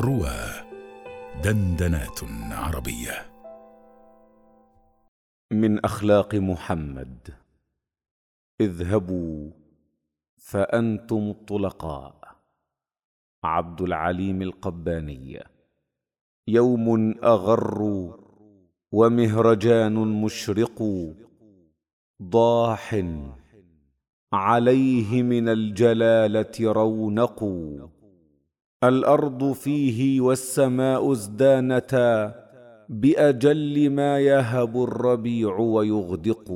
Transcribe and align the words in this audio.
روى 0.00 0.72
دندنات 1.44 2.20
عربية. 2.52 3.32
من 5.52 5.84
أخلاق 5.84 6.34
محمد. 6.34 7.28
اذهبوا 8.60 9.50
فأنتم 10.36 11.16
الطلقاء. 11.16 12.36
عبد 13.44 13.80
العليم 13.80 14.42
القباني. 14.42 15.44
يوم 16.48 17.14
أغر 17.24 17.82
ومهرجان 18.92 19.94
مشرق. 19.94 20.82
ضاح 22.22 23.04
عليه 24.32 25.22
من 25.22 25.48
الجلالة 25.48 26.72
رونق. 26.72 27.44
الأرض 28.84 29.52
فيه 29.52 30.20
والسماء 30.20 31.12
ازدانتا 31.12 32.34
بأجل 32.88 33.90
ما 33.90 34.18
يهب 34.18 34.82
الربيع 34.82 35.58
ويغدق. 35.58 36.52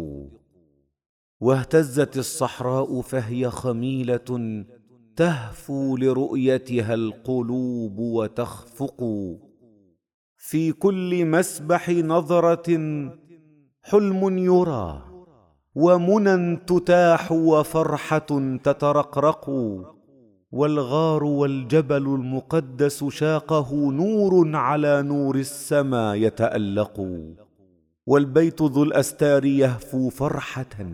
واهتزت 1.41 2.17
الصحراء 2.17 3.01
فهي 3.01 3.51
خميلة 3.51 4.65
تهفو 5.17 5.97
لرؤيتها 5.97 6.95
القلوب 6.95 7.99
وتخفق. 7.99 9.05
في 10.37 10.73
كل 10.73 11.27
مسبح 11.27 11.91
نظرة 11.91 12.71
حلم 13.83 14.39
يرى 14.39 15.03
ومنى 15.75 16.57
تتاح 16.57 17.33
وفرحة 17.33 18.57
تترقرق. 18.65 19.51
والغار 20.53 21.25
والجبل 21.25 21.97
المقدس 21.97 23.05
شاقه 23.05 23.93
نور 23.93 24.57
على 24.57 25.03
نور 25.03 25.37
السما 25.37 26.15
يتألق 26.15 27.01
والبيت 28.07 28.63
ذو 28.63 28.83
الأستار 28.83 29.45
يهفو 29.45 30.09
فرحة 30.09 30.93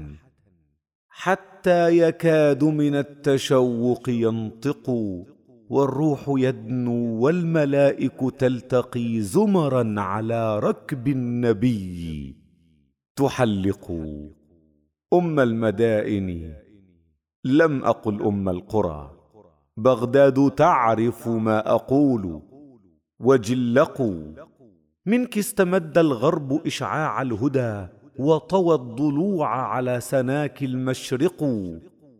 حتى 1.09 1.99
يكاد 1.99 2.65
من 2.65 2.95
التشوق 2.95 4.09
ينطق 4.09 4.91
والروح 5.71 6.25
يدنو 6.29 7.25
والملائك 7.25 8.21
تلتقي 8.39 9.21
زمرا 9.21 10.01
على 10.01 10.59
ركب 10.59 11.09
النبي 11.09 12.37
تحلق. 13.17 13.91
أم 15.13 15.41
المدائن 15.41 16.55
لم 17.45 17.85
أقل 17.85 18.23
أم 18.23 18.49
القرى. 18.49 19.22
بغداد 19.83 20.51
تعرف 20.51 21.29
ما 21.29 21.75
أقول. 21.75 22.43
وجلقوا. 23.21 24.23
منك 25.07 25.39
استمد 25.39 25.99
الغرب 25.99 26.67
إشعاع 26.67 27.23
الهدى 27.23 27.87
وطوى 28.19 28.75
الضلوع 28.75 29.49
على 29.49 30.01
سناك 30.01 30.63
المشرق. 30.63 31.45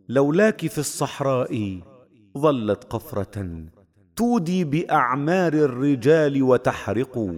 لولاك 0.09 0.67
في 0.67 0.77
الصحراء 0.77 1.79
ظلت 2.37 2.83
قفرة 2.83 3.65
تودي 4.15 4.63
بأعمار 4.63 5.53
الرجال 5.53 6.43
وتحرق. 6.43 7.33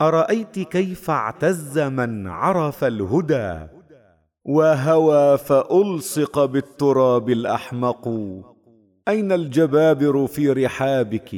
أرأيت 0.00 0.58
كيف 0.58 1.10
اعتز 1.10 1.78
من 1.78 2.26
عرف 2.26 2.84
الهدى 2.84 3.66
وهوى 4.44 5.38
فألصق 5.38 6.44
بالتراب 6.44 7.30
الأحمق. 7.30 8.08
أين 9.08 9.32
الجبابر 9.32 10.26
في 10.26 10.50
رحابك؟ 10.50 11.36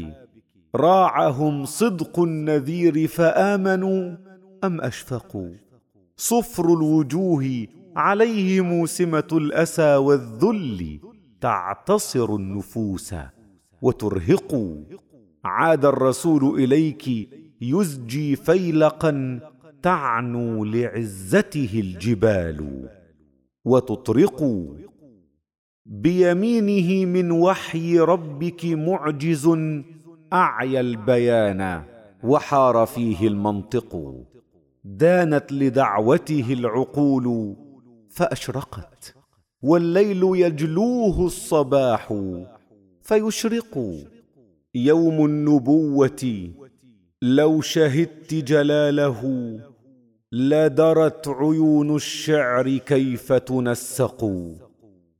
راعهم 0.74 1.64
صدق 1.64 2.20
النذير 2.20 3.08
فآمنوا 3.08 4.16
أم 4.64 4.80
أشفقوا؟ 4.80 5.50
صفر 6.16 6.64
الوجوه 6.64 7.66
عليه 7.96 8.60
موسمه 8.60 9.28
الأسى 9.32 9.96
والذل 9.96 11.00
تعتصر 11.40 12.34
النفوس 12.34 13.14
وترهق 13.82 14.76
عاد 15.44 15.84
الرسول 15.84 16.62
إليك 16.62 17.30
يزجي 17.60 18.36
فيلقا 18.36 19.40
تعنو 19.82 20.64
لعزته 20.64 21.70
الجبال 21.74 22.88
وتطرق 23.64 24.66
بيمينه 25.88 27.06
من 27.06 27.30
وحي 27.30 27.98
ربك 27.98 28.64
معجز 28.64 29.50
أعيا 30.32 30.80
البيان 30.80 31.82
وحار 32.22 32.86
فيه 32.86 33.28
المنطق. 33.28 34.14
دانت 34.84 35.52
لدعوته 35.52 36.52
العقول 36.52 37.56
فأشرقت 38.10 39.14
والليل 39.62 40.22
يجلوه 40.22 41.26
الصباح 41.26 42.14
فيشرق. 43.02 44.04
يوم 44.74 45.24
النبوة 45.24 46.50
لو 47.22 47.60
شهدت 47.60 48.34
جلاله 48.34 49.20
لدرت 50.32 51.28
عيون 51.28 51.96
الشعر 51.96 52.76
كيف 52.76 53.32
تنسق. 53.32 54.24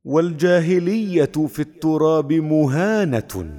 والجاهلية 0.07 1.31
في 1.47 1.59
التراب 1.59 2.33
مهانة 2.33 3.51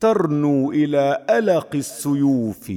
ترنو 0.00 0.70
إلى 0.70 1.26
الق 1.30 1.74
السيوف 1.74 2.72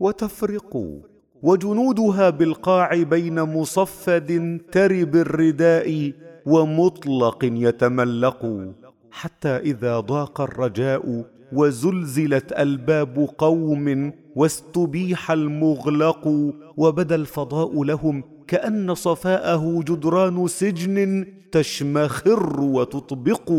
وتفرق 0.00 1.00
وجنودها 1.42 2.30
بالقاع 2.30 3.02
بين 3.02 3.40
مصفد 3.42 4.60
ترب 4.72 5.16
الرداء 5.16 6.12
ومطلق 6.46 7.38
يتملق 7.44 8.70
حتى 9.10 9.48
إذا 9.56 10.00
ضاق 10.00 10.40
الرجاء 10.40 11.24
وزلزلت 11.52 12.52
ألباب 12.52 13.28
قوم 13.38 14.12
واستبيح 14.36 15.30
المغلق 15.30 16.52
وبدا 16.76 17.14
الفضاء 17.14 17.82
لهم 17.84 18.24
كأن 18.46 18.94
صفاءه 18.94 19.80
جدران 19.88 20.46
سجن 20.46 21.26
تشمخر 21.54 22.60
وتطبق 22.60 23.52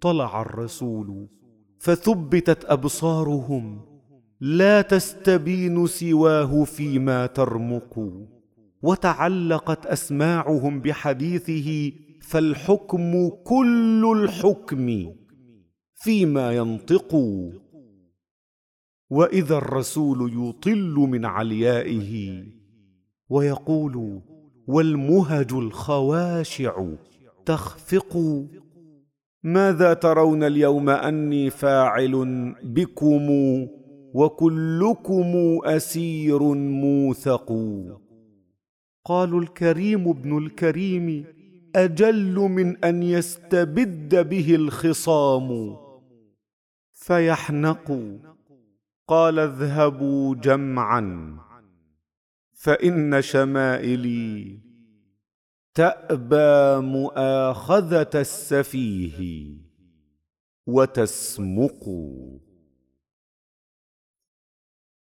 طلع 0.00 0.42
الرسول 0.42 1.28
فثبتت 1.78 2.64
أبصارهم 2.64 3.80
لا 4.40 4.82
تستبين 4.82 5.86
سواه 5.86 6.64
فيما 6.64 7.26
ترمق. 7.26 8.12
وتعلقت 8.82 9.86
أسماعهم 9.86 10.80
بحديثه 10.80 11.92
فالحكم 12.20 13.28
كل 13.28 14.12
الحكم 14.16 15.12
فيما 15.94 16.52
ينطق. 16.52 17.14
وإذا 19.10 19.58
الرسول 19.58 20.48
يطل 20.48 20.94
من 20.94 21.24
عليائه 21.24 22.44
ويقول 23.28 24.20
والمهج 24.66 25.52
الخواشع 25.52 26.86
تخفق. 27.46 28.44
ماذا 29.42 29.94
ترون 29.94 30.42
اليوم 30.42 30.88
أني 30.90 31.50
فاعل 31.50 32.54
بكم 32.62 33.30
وكلكم 34.14 35.58
أسير 35.64 36.42
موثق؟ 36.54 37.52
قالوا 39.04 39.40
الكريم 39.40 40.08
ابن 40.08 40.38
الكريم 40.38 41.24
أجل 41.76 42.34
من 42.34 42.84
أن 42.84 43.02
يستبد 43.02 44.28
به 44.28 44.54
الخصام. 44.54 45.76
فيحنق. 46.92 48.00
قال 49.08 49.38
اذهبوا 49.38 50.34
جمعا. 50.34 51.36
فإن 52.56 53.22
شمائلي 53.22 54.60
تأبى 55.74 56.86
مؤاخذة 56.86 58.10
السفيه 58.14 59.48
وتسمق 60.66 61.84